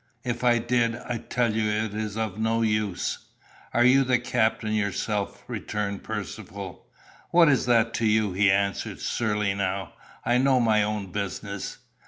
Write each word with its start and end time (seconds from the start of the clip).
"If 0.23 0.43
I 0.43 0.57
did, 0.57 0.95
I 0.95 1.19
tell 1.19 1.53
you 1.55 1.69
it 1.69 1.93
is 1.93 2.17
of 2.17 2.39
no 2.39 2.63
use." 2.63 3.19
"Are 3.71 3.83
you 3.83 4.03
the 4.03 4.17
captain 4.17 4.71
yourself?" 4.73 5.43
returned 5.47 6.03
Percivale. 6.03 6.83
"What 7.29 7.49
is 7.49 7.67
that 7.67 7.93
to 7.99 8.07
you?" 8.07 8.33
he 8.33 8.49
answered, 8.49 8.99
surly 8.99 9.53
now. 9.53 9.93
"I 10.25 10.39
know 10.39 10.59
my 10.59 10.81
own 10.81 11.11
business." 11.11 11.77